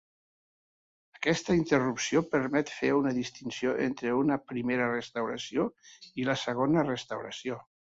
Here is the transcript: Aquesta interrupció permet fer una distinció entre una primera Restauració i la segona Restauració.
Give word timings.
Aquesta 1.19 1.57
interrupció 1.57 2.23
permet 2.33 2.73
fer 2.79 2.91
una 3.01 3.13
distinció 3.19 3.77
entre 3.87 4.17
una 4.25 4.41
primera 4.55 4.93
Restauració 4.97 5.71
i 6.23 6.31
la 6.33 6.41
segona 6.51 6.91
Restauració. 6.95 7.67